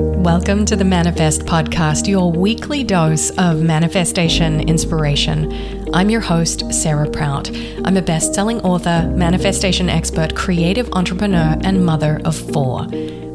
[0.00, 5.90] Welcome to the Manifest Podcast, your weekly dose of manifestation inspiration.
[5.92, 7.50] I'm your host, Sarah Prout.
[7.84, 12.86] I'm a best selling author, manifestation expert, creative entrepreneur, and mother of four.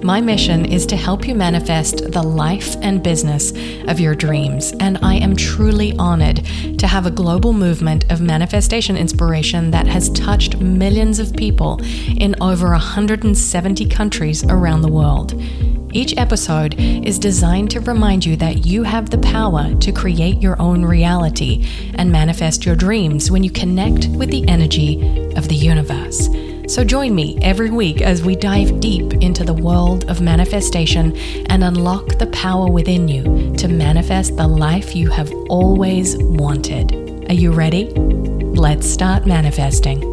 [0.04, 3.52] My mission is to help you manifest the life and business
[3.90, 6.46] of your dreams, and I am truly honored
[6.78, 11.82] to have a global movement of manifestation inspiration that has touched millions of people
[12.18, 15.34] in over 170 countries around the world.
[15.94, 20.60] Each episode is designed to remind you that you have the power to create your
[20.60, 25.00] own reality and manifest your dreams when you connect with the energy
[25.36, 26.30] of the universe.
[26.68, 31.16] So join me every week as we dive deep into the world of manifestation
[31.50, 37.30] and unlock the power within you to manifest the life you have always wanted.
[37.30, 37.92] Are you ready?
[37.92, 40.13] Let's start manifesting.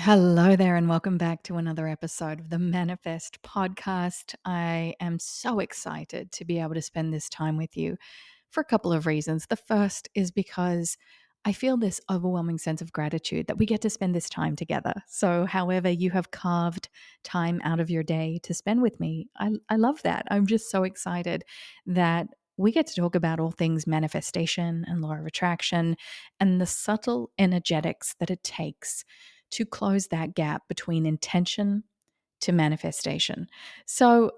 [0.00, 4.36] Hello there, and welcome back to another episode of the Manifest podcast.
[4.44, 7.96] I am so excited to be able to spend this time with you
[8.48, 9.46] for a couple of reasons.
[9.46, 10.96] The first is because
[11.44, 14.94] I feel this overwhelming sense of gratitude that we get to spend this time together.
[15.08, 16.88] So, however, you have carved
[17.24, 20.26] time out of your day to spend with me, I, I love that.
[20.30, 21.42] I'm just so excited
[21.86, 25.96] that we get to talk about all things manifestation and law of attraction
[26.38, 29.04] and the subtle energetics that it takes
[29.50, 31.84] to close that gap between intention
[32.40, 33.48] to manifestation.
[33.86, 34.32] So,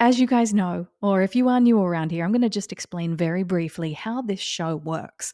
[0.00, 2.72] as you guys know, or if you are new around here, I'm going to just
[2.72, 5.32] explain very briefly how this show works.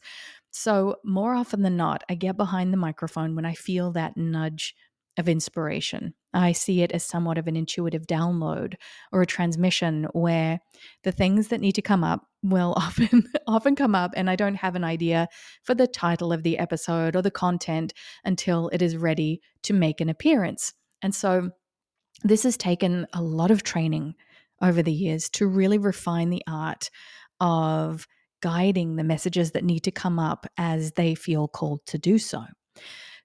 [0.51, 4.75] So, more often than not, I get behind the microphone when I feel that nudge
[5.19, 6.13] of inspiration.
[6.33, 8.75] I see it as somewhat of an intuitive download
[9.11, 10.59] or a transmission where
[11.03, 14.55] the things that need to come up will often often come up and I don't
[14.55, 15.27] have an idea
[15.63, 17.93] for the title of the episode or the content
[18.23, 20.73] until it is ready to make an appearance.
[21.01, 21.51] And so
[22.23, 24.15] this has taken a lot of training
[24.61, 26.89] over the years to really refine the art
[27.39, 28.07] of
[28.41, 32.43] guiding the messages that need to come up as they feel called to do so.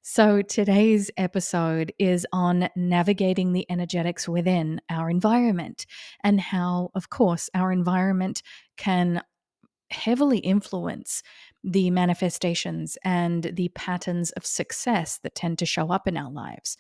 [0.07, 5.87] So, today's episode is on navigating the energetics within our environment
[6.23, 8.43] and how, of course, our environment
[8.77, 9.23] can
[9.89, 11.23] heavily influence
[11.63, 16.77] the manifestations and the patterns of success that tend to show up in our lives.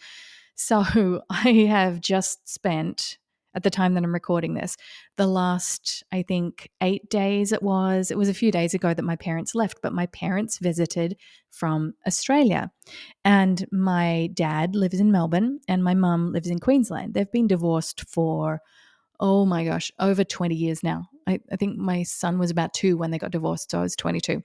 [0.54, 3.16] So, I have just spent
[3.54, 4.76] at the time that I'm recording this.
[5.16, 9.04] The last, I think, eight days it was, it was a few days ago that
[9.04, 11.16] my parents left, but my parents visited
[11.50, 12.70] from Australia.
[13.24, 17.14] And my dad lives in Melbourne and my mum lives in Queensland.
[17.14, 18.60] They've been divorced for,
[19.20, 21.08] oh my gosh, over 20 years now.
[21.26, 23.96] I, I think my son was about two when they got divorced, so I was
[23.96, 24.42] 22.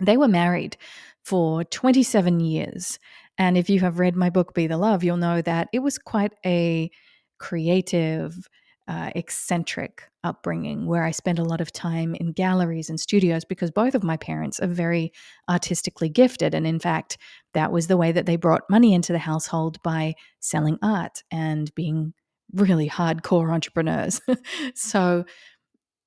[0.00, 0.76] They were married
[1.24, 2.98] for 27 years.
[3.38, 5.98] And if you have read my book, Be the Love, you'll know that it was
[5.98, 6.90] quite a
[7.38, 8.48] creative,
[8.88, 13.70] uh, eccentric upbringing where I spent a lot of time in galleries and studios because
[13.70, 15.12] both of my parents are very
[15.48, 16.54] artistically gifted.
[16.54, 17.18] And in fact,
[17.54, 21.74] that was the way that they brought money into the household by selling art and
[21.74, 22.14] being
[22.52, 24.20] really hardcore entrepreneurs.
[24.74, 25.24] so,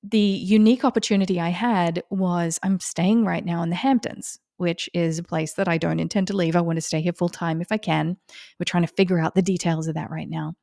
[0.02, 5.18] the unique opportunity I had was I'm staying right now in the Hamptons, which is
[5.18, 6.56] a place that I don't intend to leave.
[6.56, 8.16] I want to stay here full time if I can.
[8.58, 10.54] We're trying to figure out the details of that right now.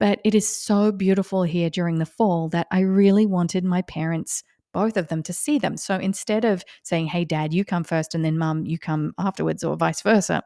[0.00, 4.44] But it is so beautiful here during the fall that I really wanted my parents,
[4.72, 5.76] both of them, to see them.
[5.76, 9.64] So instead of saying, hey, dad, you come first and then mum, you come afterwards,
[9.64, 10.42] or vice versa,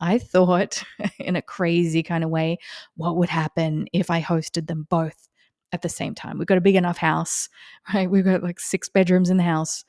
[0.00, 0.82] I thought
[1.18, 2.58] in a crazy kind of way,
[2.96, 5.28] what would happen if I hosted them both
[5.72, 6.38] at the same time?
[6.38, 7.48] We've got a big enough house,
[7.94, 8.10] right?
[8.10, 9.84] We've got like six bedrooms in the house.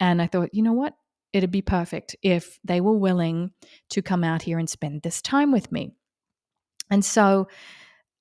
[0.00, 0.94] And I thought, you know what?
[1.32, 3.50] It'd be perfect if they were willing
[3.90, 5.92] to come out here and spend this time with me.
[6.90, 7.48] And so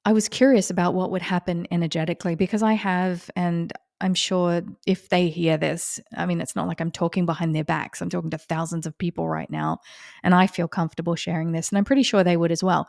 [0.07, 5.09] I was curious about what would happen energetically because I have, and I'm sure if
[5.09, 8.01] they hear this, I mean, it's not like I'm talking behind their backs.
[8.01, 9.79] I'm talking to thousands of people right now,
[10.23, 12.87] and I feel comfortable sharing this, and I'm pretty sure they would as well.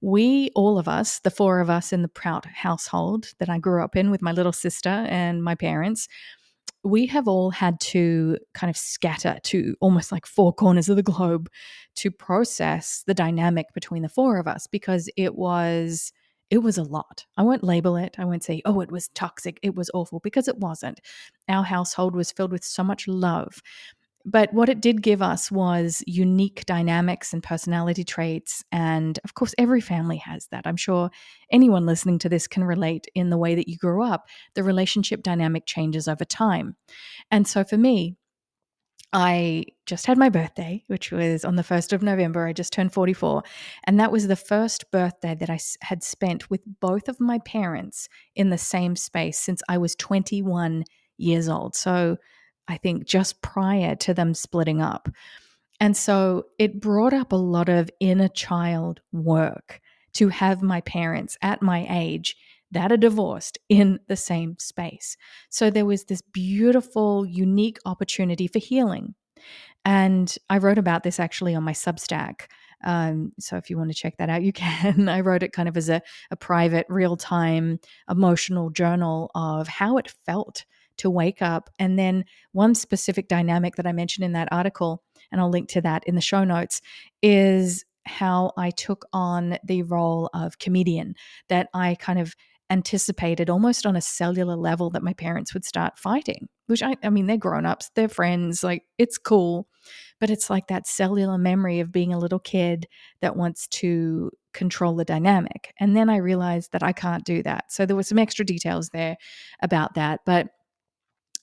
[0.00, 3.82] We, all of us, the four of us in the Prout household that I grew
[3.82, 6.06] up in with my little sister and my parents,
[6.84, 11.02] we have all had to kind of scatter to almost like four corners of the
[11.02, 11.50] globe
[11.96, 16.12] to process the dynamic between the four of us because it was
[16.50, 17.26] it was a lot.
[17.36, 18.16] I won't label it.
[18.18, 19.58] I won't say, oh, it was toxic.
[19.62, 21.00] It was awful because it wasn't.
[21.48, 23.62] Our household was filled with so much love.
[24.26, 28.62] But what it did give us was unique dynamics and personality traits.
[28.70, 30.66] And of course, every family has that.
[30.66, 31.10] I'm sure
[31.50, 34.26] anyone listening to this can relate in the way that you grew up.
[34.54, 36.76] The relationship dynamic changes over time.
[37.30, 38.16] And so for me,
[39.12, 42.46] I just had my birthday, which was on the 1st of November.
[42.46, 43.42] I just turned 44.
[43.84, 48.08] And that was the first birthday that I had spent with both of my parents
[48.36, 50.84] in the same space since I was 21
[51.18, 51.74] years old.
[51.74, 52.16] So
[52.68, 55.08] I think just prior to them splitting up.
[55.80, 59.80] And so it brought up a lot of inner child work
[60.14, 62.36] to have my parents at my age
[62.70, 65.16] that are divorced in the same space.
[65.48, 69.16] So there was this beautiful, unique opportunity for healing.
[69.84, 72.42] And I wrote about this actually on my Substack.
[72.84, 75.08] Um, so if you want to check that out, you can.
[75.08, 77.78] I wrote it kind of as a, a private, real time
[78.08, 80.64] emotional journal of how it felt
[80.98, 81.70] to wake up.
[81.78, 85.80] And then one specific dynamic that I mentioned in that article, and I'll link to
[85.80, 86.82] that in the show notes,
[87.22, 91.14] is how I took on the role of comedian,
[91.48, 92.34] that I kind of
[92.70, 97.10] anticipated almost on a cellular level that my parents would start fighting, which I, I
[97.10, 99.66] mean, they're grown ups, they're friends, like it's cool.
[100.18, 102.86] But it's like that cellular memory of being a little kid
[103.20, 105.72] that wants to control the dynamic.
[105.78, 107.72] And then I realized that I can't do that.
[107.72, 109.16] So there were some extra details there
[109.62, 110.20] about that.
[110.26, 110.48] But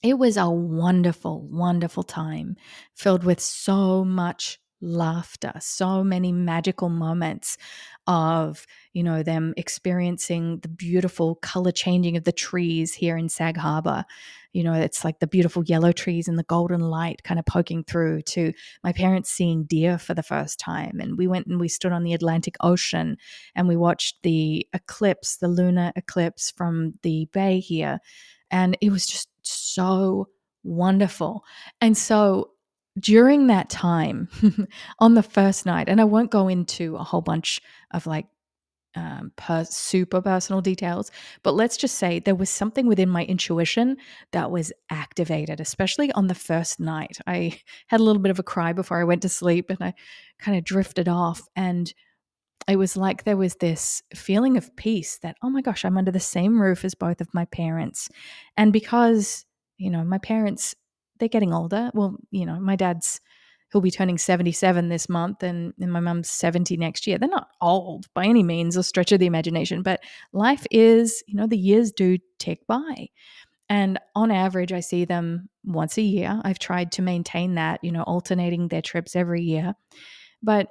[0.02, 2.56] it was a wonderful, wonderful time
[2.94, 7.56] filled with so much laughter, so many magical moments
[8.06, 13.56] of, you know, them experiencing the beautiful color changing of the trees here in Sag
[13.56, 14.04] Harbor.
[14.52, 17.84] You know, it's like the beautiful yellow trees and the golden light kind of poking
[17.84, 18.52] through to
[18.82, 21.00] my parents seeing deer for the first time.
[21.00, 23.18] And we went and we stood on the Atlantic Ocean
[23.54, 27.98] and we watched the eclipse, the lunar eclipse from the bay here.
[28.50, 30.28] And it was just so
[30.62, 31.44] wonderful.
[31.80, 32.52] And so
[32.98, 34.28] during that time
[34.98, 37.60] on the first night, and I won't go into a whole bunch
[37.92, 38.26] of like
[38.98, 41.10] um, per- super personal details,
[41.42, 43.96] but let's just say there was something within my intuition
[44.32, 47.18] that was activated, especially on the first night.
[47.26, 49.94] I had a little bit of a cry before I went to sleep and I
[50.38, 51.42] kind of drifted off.
[51.54, 51.92] And
[52.66, 56.10] it was like there was this feeling of peace that, oh my gosh, I'm under
[56.10, 58.08] the same roof as both of my parents.
[58.56, 59.44] And because,
[59.76, 60.74] you know, my parents
[61.18, 61.90] they're getting older.
[61.94, 63.20] Well, you know, my dad's
[63.72, 67.18] he'll be turning 77 this month and, and my mum's 70 next year.
[67.18, 70.00] They're not old by any means or stretch of the imagination, but
[70.32, 73.08] life is, you know, the years do tick by.
[73.68, 76.40] And on average, I see them once a year.
[76.42, 79.74] I've tried to maintain that, you know, alternating their trips every year.
[80.42, 80.68] But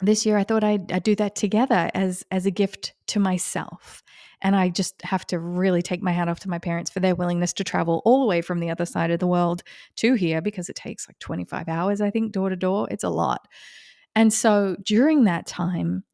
[0.00, 4.02] this year I thought I'd, I'd, do that together as as a gift to myself.
[4.44, 7.14] And I just have to really take my hat off to my parents for their
[7.14, 9.62] willingness to travel all the way from the other side of the world
[9.96, 12.86] to here because it takes like 25 hours, I think, door to door.
[12.90, 13.48] It's a lot.
[14.14, 16.04] And so during that time,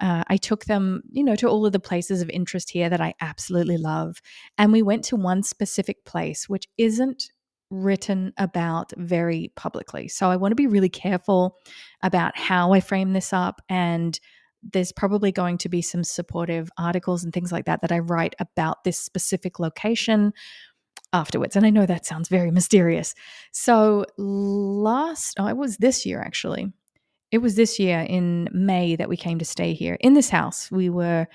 [0.00, 3.00] uh, I took them, you know, to all of the places of interest here that
[3.00, 4.22] I absolutely love.
[4.56, 7.24] And we went to one specific place, which isn't
[7.70, 10.08] written about very publicly.
[10.08, 11.58] So I want to be really careful
[12.02, 13.60] about how I frame this up.
[13.68, 14.18] And
[14.62, 18.34] there's probably going to be some supportive articles and things like that that I write
[18.38, 20.32] about this specific location
[21.12, 21.56] afterwards.
[21.56, 23.14] And I know that sounds very mysterious.
[23.52, 26.72] So last, oh, it was this year actually.
[27.30, 30.70] It was this year in May that we came to stay here in this house.
[30.70, 31.28] We were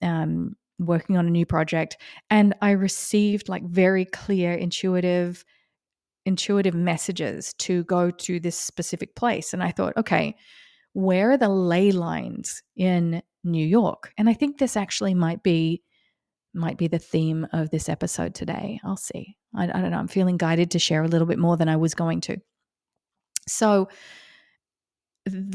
[0.00, 1.98] um, working on a new project,
[2.30, 5.44] and I received like very clear, intuitive
[6.24, 9.52] intuitive messages to go to this specific place.
[9.52, 10.36] And I thought, okay,
[10.92, 14.12] where are the ley lines in New York?
[14.18, 15.82] And I think this actually might be
[16.54, 18.78] might be the theme of this episode today.
[18.84, 19.36] I'll see.
[19.54, 19.98] I, I don't know.
[19.98, 22.36] I'm feeling guided to share a little bit more than I was going to.
[23.48, 23.88] So,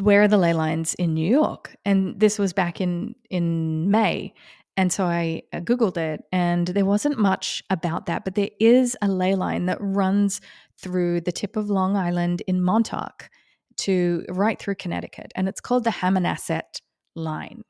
[0.02, 1.76] where are the ley lines in New York?
[1.86, 4.34] And this was back in in May,
[4.76, 9.08] and so I Googled it, and there wasn't much about that, but there is a
[9.08, 10.42] ley line that runs
[10.80, 13.30] through the tip of Long Island in Montauk
[13.78, 16.82] to right through Connecticut, and it's called the Hammonasset
[17.16, 17.64] line.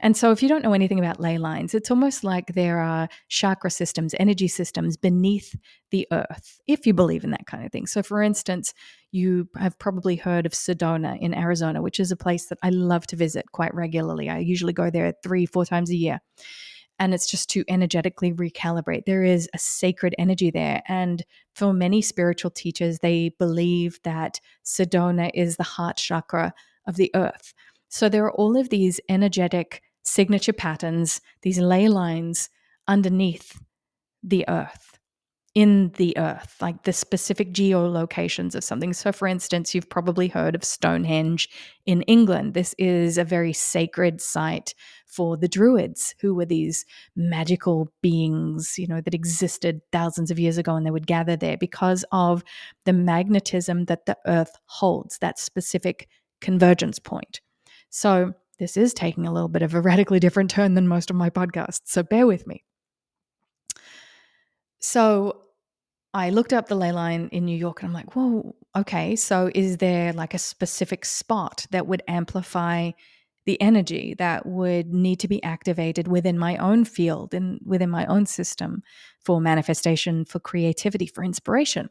[0.00, 3.08] And so, if you don't know anything about ley lines, it's almost like there are
[3.28, 5.54] chakra systems, energy systems beneath
[5.90, 7.86] the earth, if you believe in that kind of thing.
[7.86, 8.74] So, for instance,
[9.10, 13.06] you have probably heard of Sedona in Arizona, which is a place that I love
[13.08, 14.28] to visit quite regularly.
[14.28, 16.20] I usually go there three, four times a year.
[17.02, 19.06] And it's just to energetically recalibrate.
[19.06, 20.84] There is a sacred energy there.
[20.86, 26.54] And for many spiritual teachers, they believe that Sedona is the heart chakra
[26.86, 27.54] of the earth.
[27.88, 32.48] So there are all of these energetic signature patterns, these ley lines
[32.86, 33.60] underneath
[34.22, 35.00] the earth
[35.54, 38.92] in the earth, like the specific geolocations of something.
[38.94, 41.48] So, for instance, you've probably heard of Stonehenge
[41.84, 42.54] in England.
[42.54, 48.86] This is a very sacred site for the Druids, who were these magical beings, you
[48.86, 52.42] know, that existed thousands of years ago, and they would gather there because of
[52.86, 56.08] the magnetism that the earth holds, that specific
[56.40, 57.42] convergence point.
[57.90, 61.16] So, this is taking a little bit of a radically different turn than most of
[61.16, 61.82] my podcasts.
[61.84, 62.64] So, bear with me.
[64.82, 65.42] So
[66.12, 69.16] I looked up the ley line in New York and I'm like, whoa, okay.
[69.16, 72.90] So is there like a specific spot that would amplify
[73.46, 78.06] the energy that would need to be activated within my own field and within my
[78.06, 78.82] own system
[79.24, 81.88] for manifestation, for creativity, for inspiration?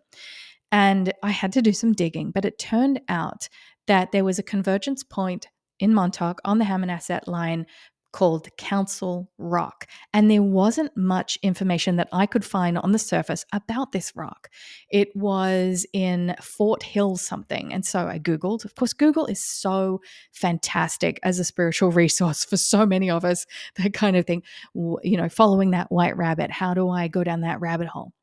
[0.71, 3.49] And I had to do some digging, but it turned out
[3.87, 5.47] that there was a convergence point
[5.79, 7.65] in Montauk on the Hammonasset line
[8.11, 9.87] called Council Rock.
[10.13, 14.49] And there wasn't much information that I could find on the surface about this rock.
[14.89, 17.73] It was in Fort Hill something.
[17.73, 18.65] And so I Googled.
[18.65, 20.01] Of course, Google is so
[20.33, 23.45] fantastic as a spiritual resource for so many of us
[23.77, 24.43] that kind of thing,
[24.75, 26.51] you know, following that white rabbit.
[26.51, 28.13] How do I go down that rabbit hole?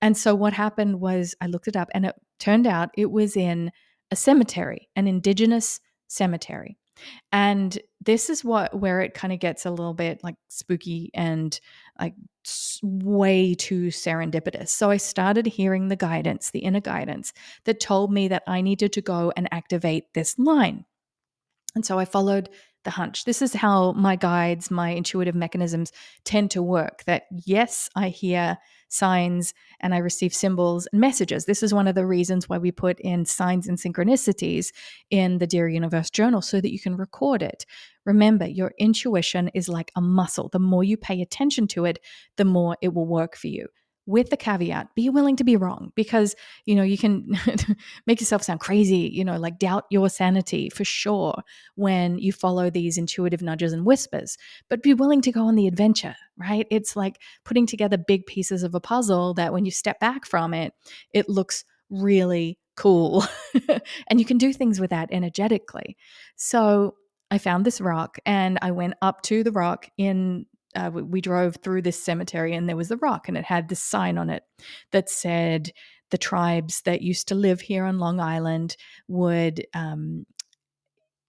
[0.00, 3.36] And so what happened was I looked it up and it turned out it was
[3.36, 3.72] in
[4.10, 6.78] a cemetery, an indigenous cemetery.
[7.32, 11.58] And this is what where it kind of gets a little bit like spooky and
[12.00, 12.14] like
[12.82, 14.68] way too serendipitous.
[14.68, 17.32] So I started hearing the guidance, the inner guidance
[17.64, 20.84] that told me that I needed to go and activate this line.
[21.74, 22.48] And so I followed
[22.84, 23.24] the hunch.
[23.24, 25.92] This is how my guides, my intuitive mechanisms
[26.24, 27.04] tend to work.
[27.04, 28.58] That yes, I hear
[28.88, 31.44] signs and I receive symbols and messages.
[31.44, 34.72] This is one of the reasons why we put in signs and synchronicities
[35.10, 37.66] in the Dear Universe Journal so that you can record it.
[38.06, 40.48] Remember, your intuition is like a muscle.
[40.48, 41.98] The more you pay attention to it,
[42.36, 43.68] the more it will work for you
[44.08, 46.34] with the caveat be willing to be wrong because
[46.64, 47.38] you know you can
[48.06, 51.42] make yourself sound crazy you know like doubt your sanity for sure
[51.76, 54.36] when you follow these intuitive nudges and whispers
[54.68, 56.66] but be willing to go on the adventure right?
[56.70, 60.54] It's like putting together big pieces of a puzzle that when you step back from
[60.54, 60.72] it
[61.12, 63.24] it looks really cool
[64.08, 65.96] and you can do things with that energetically.
[66.36, 66.94] So
[67.30, 70.46] I found this rock and I went up to the rock in
[70.78, 73.82] uh, we, drove through this cemetery and there was a rock and it had this
[73.82, 74.44] sign on it
[74.92, 75.70] that said
[76.10, 78.76] the tribes that used to live here on Long Island
[79.08, 80.24] would um,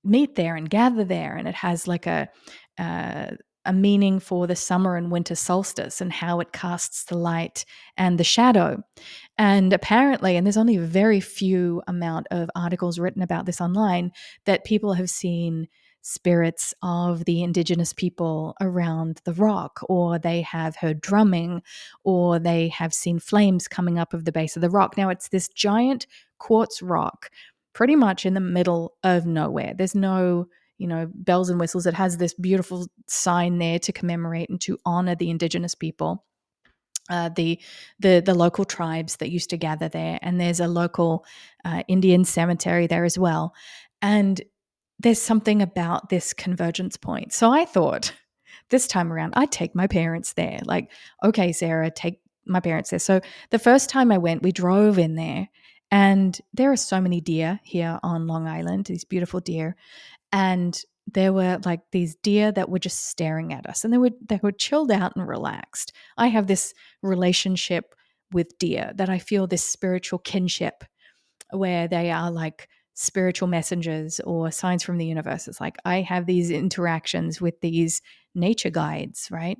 [0.03, 2.29] meet there and gather there, and it has like a
[2.77, 3.31] uh,
[3.65, 7.65] a meaning for the summer and winter solstice and how it casts the light
[7.97, 8.81] and the shadow.
[9.37, 14.11] And apparently, and there's only a very few amount of articles written about this online,
[14.45, 15.67] that people have seen
[16.01, 21.61] spirits of the indigenous people around the rock, or they have heard drumming,
[22.03, 24.97] or they have seen flames coming up of the base of the rock.
[24.97, 27.29] Now, it's this giant quartz rock
[27.73, 29.73] pretty much in the middle of nowhere.
[29.75, 34.49] There's no you know bells and whistles it has this beautiful sign there to commemorate
[34.49, 36.23] and to honor the indigenous people
[37.09, 37.59] uh, the
[37.99, 41.25] the the local tribes that used to gather there, and there's a local
[41.65, 43.53] uh, Indian cemetery there as well.
[44.01, 44.41] And
[44.99, 47.33] there's something about this convergence point.
[47.33, 48.13] So I thought
[48.69, 50.59] this time around, I'd take my parents there.
[50.65, 50.91] Like,
[51.23, 52.99] okay, Sarah, take my parents there.
[52.99, 55.47] So the first time I went, we drove in there,
[55.91, 59.75] and there are so many deer here on Long Island, these beautiful deer.
[60.31, 60.79] And
[61.13, 64.39] there were like these deer that were just staring at us and they were they
[64.43, 65.91] were chilled out and relaxed.
[66.17, 67.95] I have this relationship
[68.31, 70.83] with deer that I feel this spiritual kinship
[71.51, 72.69] where they are like
[73.01, 75.47] spiritual messengers or signs from the universe.
[75.47, 78.01] It's like I have these interactions with these
[78.35, 79.57] nature guides, right?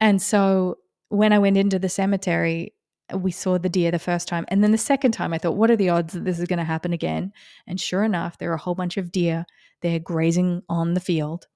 [0.00, 2.74] And so when I went into the cemetery,
[3.14, 4.44] we saw the deer the first time.
[4.48, 6.58] And then the second time, I thought, what are the odds that this is going
[6.58, 7.32] to happen again?
[7.68, 9.46] And sure enough, there are a whole bunch of deer
[9.82, 11.46] there grazing on the field.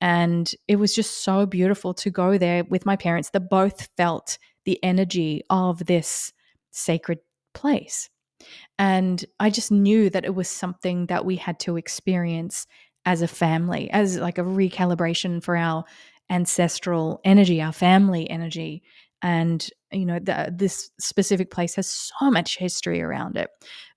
[0.00, 4.38] And it was just so beautiful to go there with my parents that both felt
[4.64, 6.32] the energy of this
[6.70, 7.18] sacred
[7.52, 8.08] place.
[8.78, 12.66] And I just knew that it was something that we had to experience
[13.04, 15.84] as a family, as like a recalibration for our
[16.30, 18.82] ancestral energy, our family energy.
[19.22, 23.50] And, you know, the, this specific place has so much history around it.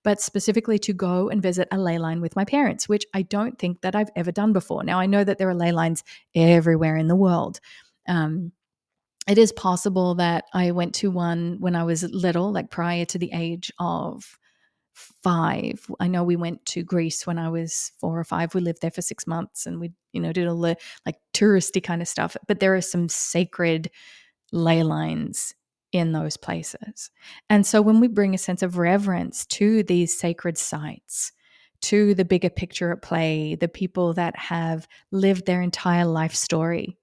[0.04, 3.58] But specifically to go and visit a ley line with my parents, which I don't
[3.58, 4.84] think that I've ever done before.
[4.84, 7.58] Now, I know that there are ley lines everywhere in the world.
[8.06, 8.52] Um,
[9.26, 13.18] it is possible that I went to one when I was little, like prior to
[13.18, 14.38] the age of
[14.94, 15.84] five.
[16.00, 18.54] I know we went to Greece when I was four or five.
[18.54, 21.82] We lived there for six months and we, you know, did all the like touristy
[21.82, 22.36] kind of stuff.
[22.46, 23.90] But there are some sacred
[24.52, 25.54] ley lines
[25.92, 27.10] in those places.
[27.50, 31.32] And so when we bring a sense of reverence to these sacred sites,
[31.82, 36.96] to the bigger picture at play, the people that have lived their entire life story,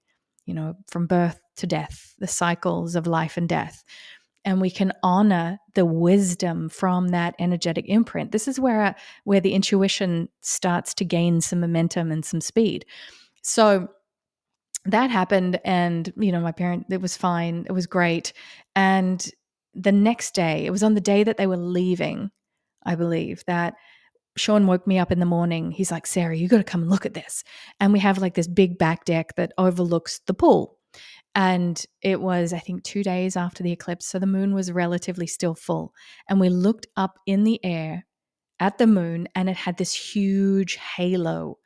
[0.46, 3.84] you know, from birth to death, the cycles of life and death.
[4.44, 8.32] And we can honor the wisdom from that energetic imprint.
[8.32, 12.84] This is where where the intuition starts to gain some momentum and some speed.
[13.42, 13.88] So
[14.84, 18.34] that happened, and you know, my parent it was fine, it was great.
[18.76, 19.26] And
[19.72, 22.30] the next day, it was on the day that they were leaving,
[22.84, 23.74] I believe, that
[24.36, 25.70] Sean woke me up in the morning.
[25.70, 27.44] He's like, Sarah, you got to come and look at this.
[27.80, 30.78] And we have like this big back deck that overlooks the pool.
[31.34, 34.06] And it was, I think, two days after the eclipse.
[34.06, 35.92] So the moon was relatively still full.
[36.28, 38.06] And we looked up in the air
[38.60, 41.58] at the moon, and it had this huge halo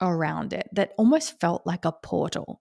[0.00, 2.60] around it that almost felt like a portal.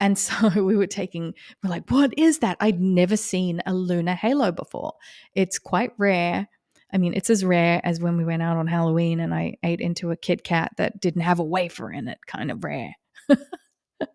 [0.00, 2.56] And so we were taking, we're like, what is that?
[2.60, 4.94] I'd never seen a lunar halo before.
[5.34, 6.48] It's quite rare.
[6.92, 9.80] I mean, it's as rare as when we went out on Halloween and I ate
[9.80, 12.94] into a Kit Kat that didn't have a wafer in it, kind of rare.
[13.30, 14.06] uh,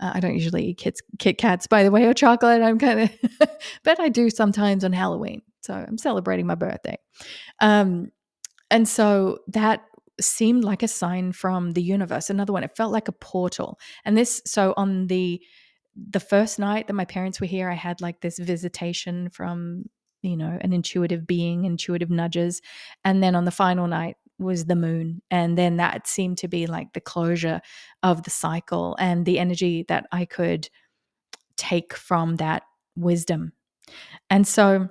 [0.00, 2.62] I don't usually eat Kit, Kit Kats, by the way, or chocolate.
[2.62, 3.48] I'm kind of,
[3.84, 5.42] but I do sometimes on Halloween.
[5.62, 6.98] So I'm celebrating my birthday.
[7.60, 8.10] Um,
[8.70, 9.84] and so that
[10.20, 12.30] seemed like a sign from the universe.
[12.30, 13.78] Another one, it felt like a portal.
[14.04, 15.40] And this, so on the,
[16.10, 19.84] the first night that my parents were here, I had like this visitation from
[20.24, 22.62] you know, an intuitive being, intuitive nudges.
[23.04, 25.22] And then on the final night was the moon.
[25.30, 27.60] And then that seemed to be like the closure
[28.02, 30.68] of the cycle and the energy that I could
[31.56, 32.62] take from that
[32.96, 33.52] wisdom.
[34.30, 34.88] And so,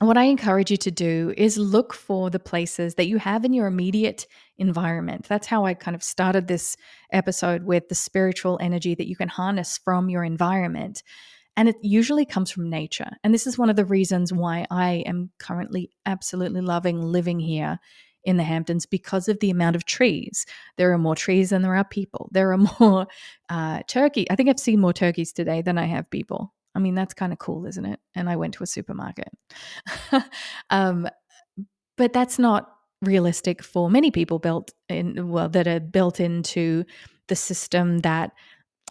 [0.00, 3.52] what I encourage you to do is look for the places that you have in
[3.52, 4.26] your immediate
[4.58, 5.26] environment.
[5.28, 6.76] That's how I kind of started this
[7.12, 11.04] episode with the spiritual energy that you can harness from your environment.
[11.56, 13.10] And it usually comes from nature.
[13.22, 17.78] And this is one of the reasons why I am currently absolutely loving living here
[18.24, 20.46] in the Hamptons because of the amount of trees.
[20.76, 22.28] There are more trees than there are people.
[22.32, 23.06] There are more
[23.48, 24.30] uh, turkey.
[24.30, 26.52] I think I've seen more turkeys today than I have people.
[26.74, 28.00] I mean, that's kind of cool, isn't it?
[28.14, 29.28] And I went to a supermarket.
[30.70, 31.08] um,
[31.96, 36.84] but that's not realistic for many people built in, well, that are built into
[37.28, 38.32] the system that,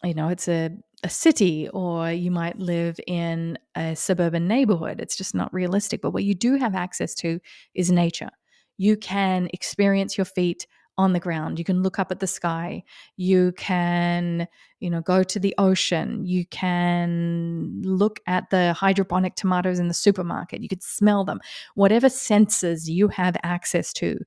[0.04, 0.72] you know, it's a
[1.04, 5.02] a city or you might live in a suburban neighborhood.
[5.02, 6.02] It's just not realistic.
[6.02, 7.40] But what you do have access to
[7.76, 8.30] is nature.
[8.78, 10.66] You can experience your feet
[10.98, 11.58] on the ground.
[11.58, 12.84] You can look up at the sky.
[13.18, 14.48] You can,
[14.80, 16.24] you know, go to the ocean.
[16.26, 20.62] You can look at the hydroponic tomatoes in the supermarket.
[20.62, 21.40] You could smell them.
[21.76, 24.20] Whatever senses you have access to,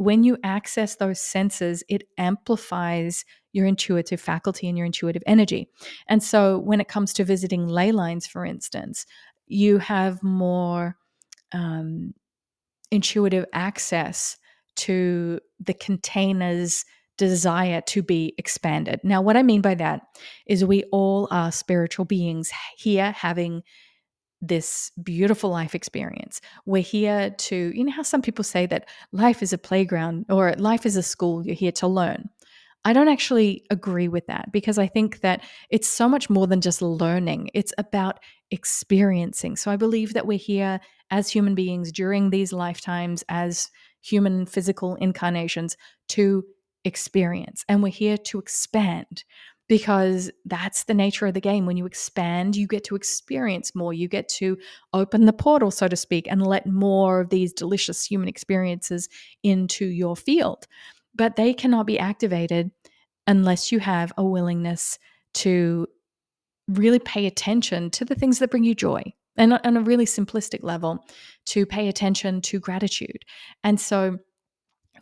[0.00, 5.68] when you access those senses, it amplifies your intuitive faculty and your intuitive energy.
[6.08, 9.04] And so when it comes to visiting ley lines, for instance,
[9.46, 10.96] you have more
[11.52, 12.14] um,
[12.90, 14.38] intuitive access
[14.76, 16.86] to the container's
[17.18, 19.00] desire to be expanded.
[19.04, 20.00] Now, what I mean by that
[20.46, 23.60] is we all are spiritual beings here having
[24.42, 26.40] this beautiful life experience.
[26.66, 30.54] We're here to, you know, how some people say that life is a playground or
[30.54, 32.30] life is a school, you're here to learn.
[32.84, 36.62] I don't actually agree with that because I think that it's so much more than
[36.62, 39.56] just learning, it's about experiencing.
[39.56, 44.94] So I believe that we're here as human beings during these lifetimes, as human physical
[44.94, 45.76] incarnations,
[46.08, 46.44] to
[46.84, 47.64] experience.
[47.68, 49.24] And we're here to expand
[49.70, 51.64] because that's the nature of the game.
[51.64, 53.92] When you expand, you get to experience more.
[53.94, 54.58] You get to
[54.92, 59.08] open the portal, so to speak, and let more of these delicious human experiences
[59.44, 60.66] into your field.
[61.14, 62.72] But they cannot be activated
[63.28, 64.98] unless you have a willingness
[65.34, 65.86] to
[66.66, 69.04] really pay attention to the things that bring you joy
[69.36, 71.06] and on a really simplistic level
[71.46, 73.24] to pay attention to gratitude.
[73.62, 74.18] And so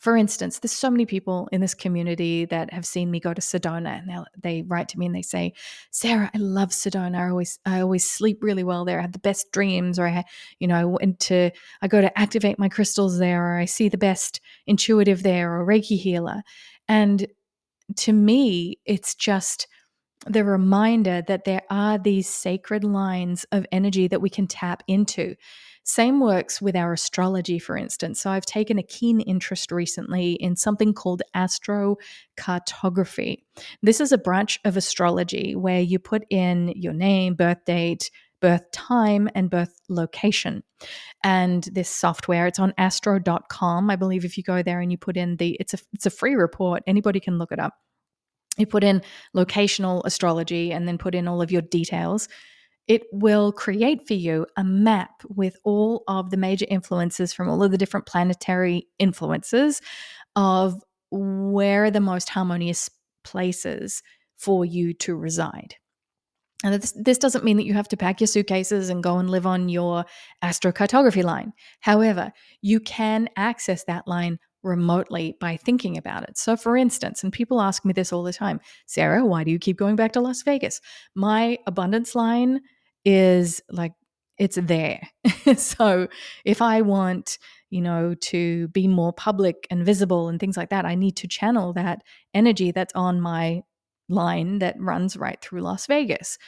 [0.01, 3.41] for instance, there's so many people in this community that have seen me go to
[3.41, 5.53] Sedona, and they write to me and they say,
[5.91, 7.19] "Sarah, I love Sedona.
[7.19, 8.99] I always, I always sleep really well there.
[8.99, 10.25] I have the best dreams, or I,
[10.61, 11.51] you know, I went to,
[11.83, 15.67] I go to activate my crystals there, or I see the best intuitive there, or
[15.67, 16.43] Reiki healer."
[16.89, 17.27] And
[17.97, 19.67] to me, it's just
[20.29, 25.35] the reminder that there are these sacred lines of energy that we can tap into.
[25.85, 28.21] Same works with our astrology, for instance.
[28.21, 33.39] So I've taken a keen interest recently in something called astrocartography.
[33.83, 38.11] This is a branch of astrology where you put in your name, birth date,
[38.43, 40.63] birth time, and birth location.
[41.25, 43.91] And this software, it's on astro.com.
[43.91, 46.11] I believe if you go there and you put in the, it's a, it's a
[46.11, 47.75] free report, anybody can look it up
[48.59, 49.03] you put in
[49.37, 52.29] locational astrology and then put in all of your details,
[52.87, 57.63] it will create for you a map with all of the major influences from all
[57.63, 59.81] of the different planetary influences
[60.37, 62.91] of where are the most harmonious
[63.25, 64.03] places
[64.37, 65.75] for you to reside.
[66.65, 69.31] And this, this doesn't mean that you have to pack your suitcases and go and
[69.31, 70.05] live on your
[70.43, 71.53] astrocartography line.
[71.81, 76.37] However, you can access that line remotely by thinking about it.
[76.37, 79.59] So, for instance, and people ask me this all the time Sarah, why do you
[79.59, 80.81] keep going back to Las Vegas?
[81.15, 82.61] My abundance line
[83.05, 83.93] is like,
[84.39, 85.01] it's there.
[85.57, 86.09] so,
[86.45, 87.39] if I want,
[87.71, 91.29] you know, to be more public and visible and things like that, I need to
[91.29, 92.03] channel that
[92.35, 93.63] energy that's on my
[94.09, 96.39] line that runs right through Las Vegas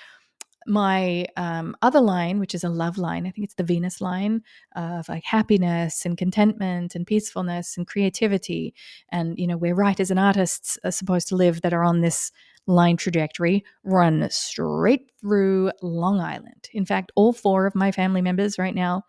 [0.66, 4.42] my um, other line, which is a love line, I think it's the Venus line
[4.76, 8.74] of like happiness and contentment and peacefulness and creativity,
[9.10, 12.32] and you know where writers and artists are supposed to live that are on this
[12.66, 16.68] line trajectory, run straight through Long Island.
[16.72, 19.04] In fact, all four of my family members right now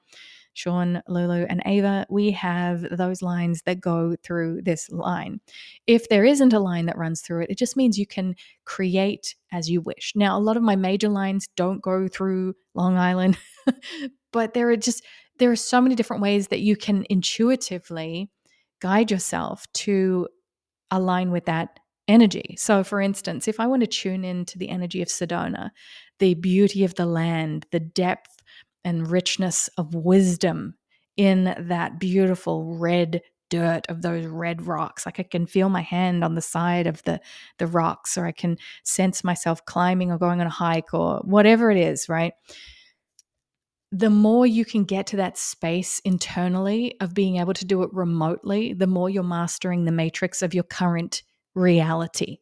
[0.54, 5.40] Sean, Lulu, and Ava, we have those lines that go through this line.
[5.88, 8.36] If there isn't a line that runs through it, it just means you can
[8.66, 10.14] create as you wish.
[10.16, 13.38] Now, a lot of my major lines don't go through Long Island,
[14.32, 15.04] but there are just
[15.40, 18.30] there are so many different ways that you can intuitively
[18.80, 20.28] guide yourself to
[20.92, 22.56] align with that energy.
[22.58, 25.72] So, for instance, if I want to tune into the energy of Sedona,
[26.20, 28.41] the beauty of the land, the depth
[28.84, 30.76] and richness of wisdom
[31.18, 35.06] in that beautiful red dirt of those red rocks.
[35.06, 37.20] Like i can feel my hand on the side of the
[37.60, 41.70] the rocks or i can sense myself climbing or going on a hike or whatever
[41.70, 42.34] it is right?
[43.94, 47.90] The more you can get to that space internally of being able to do it
[47.94, 52.38] remotely the more you're mastering the matrix of your current reality.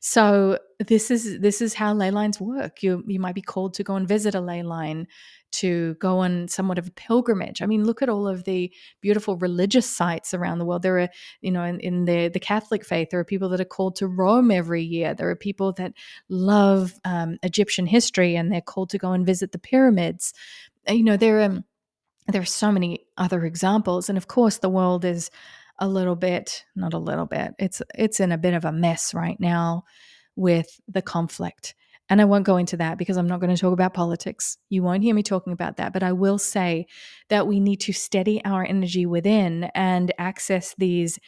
[0.00, 2.82] So this is this is how ley lines work.
[2.82, 5.06] You you might be called to go and visit a ley line,
[5.54, 7.62] to go on somewhat of a pilgrimage.
[7.62, 10.82] I mean, look at all of the beautiful religious sites around the world.
[10.82, 11.08] There are,
[11.40, 14.06] you know, in, in the the Catholic faith, there are people that are called to
[14.06, 15.14] Rome every year.
[15.14, 15.92] There are people that
[16.28, 20.32] love um, Egyptian history and they're called to go and visit the pyramids.
[20.88, 21.64] You know, there are
[22.28, 25.30] there are so many other examples, and of course, the world is
[25.78, 27.52] a little bit, not a little bit.
[27.58, 29.84] It's it's in a bit of a mess right now
[30.36, 31.74] with the conflict.
[32.10, 34.58] And I won't go into that because I'm not going to talk about politics.
[34.68, 36.86] You won't hear me talking about that, but I will say
[37.30, 41.18] that we need to steady our energy within and access these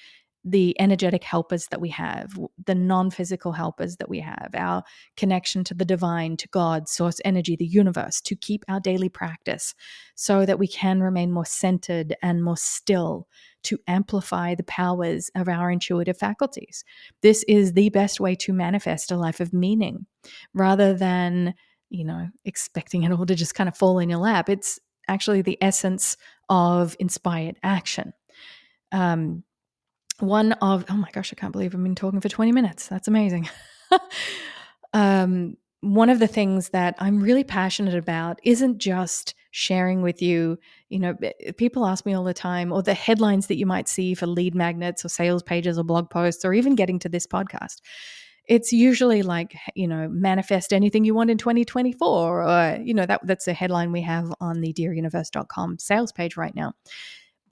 [0.49, 4.85] the energetic helpers that we have, the non physical helpers that we have, our
[5.17, 9.75] connection to the divine, to God, source energy, the universe, to keep our daily practice
[10.15, 13.27] so that we can remain more centered and more still
[13.65, 16.85] to amplify the powers of our intuitive faculties.
[17.23, 20.07] This is the best way to manifest a life of meaning
[20.55, 21.55] rather than,
[21.91, 24.49] you know, expecting it all to just kind of fall in your lap.
[24.49, 24.79] It's
[25.09, 26.17] actually the essence
[26.49, 28.13] of inspired action.
[28.93, 29.43] Um,
[30.21, 32.89] one of oh my gosh, I can't believe I've been talking for 20 minutes.
[32.89, 33.49] That's amazing.
[34.93, 40.59] um, one of the things that I'm really passionate about isn't just sharing with you,
[40.89, 41.17] you know,
[41.57, 44.55] people ask me all the time, or the headlines that you might see for lead
[44.55, 47.77] magnets or sales pages or blog posts, or even getting to this podcast.
[48.49, 53.21] It's usually like, you know, manifest anything you want in 2024, or, you know, that,
[53.25, 56.75] that's a headline we have on the dearuniverse.com sales page right now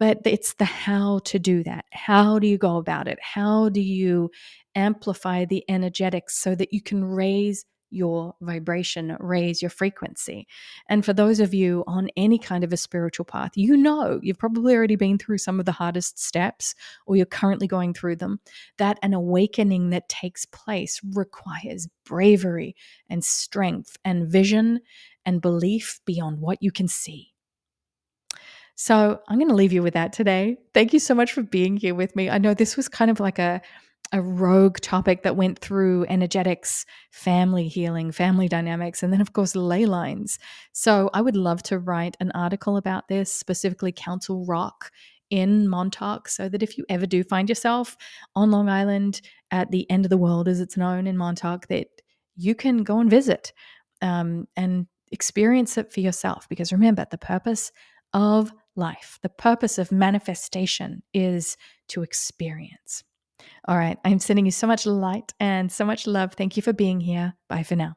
[0.05, 1.87] but it's the how to do that.
[1.90, 3.19] How do you go about it?
[3.23, 4.31] How do you
[4.75, 10.47] amplify the energetics so that you can raise your vibration, raise your frequency.
[10.90, 14.38] And for those of you on any kind of a spiritual path, you know, you've
[14.38, 16.75] probably already been through some of the hardest steps
[17.07, 18.40] or you're currently going through them.
[18.77, 22.77] That an awakening that takes place requires bravery
[23.09, 24.81] and strength and vision
[25.25, 27.34] and belief beyond what you can see.
[28.77, 30.57] So I'm going to leave you with that today.
[30.73, 32.29] Thank you so much for being here with me.
[32.29, 33.61] I know this was kind of like a
[34.13, 39.57] a rogue topic that went through energetics, family healing, family dynamics, and then, of course,
[39.57, 40.39] ley lines.
[40.73, 44.93] So, I would love to write an article about this, specifically Council Rock
[45.31, 47.97] in Montauk, so that if you ever do find yourself
[48.37, 51.89] on Long Island at the end of the world, as it's known in Montauk, that
[52.37, 53.53] you can go and visit
[54.01, 56.49] um, and experience it for yourself.
[56.49, 57.73] Because remember, the purpose
[58.13, 61.57] of life, the purpose of manifestation is
[61.89, 63.05] to experience.
[63.67, 63.99] All right.
[64.05, 66.35] I'm sending you so much light and so much love.
[66.35, 67.35] Thank you for being here.
[67.49, 67.95] Bye for now.